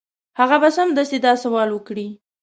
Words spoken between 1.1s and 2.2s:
دا سوال وکړي.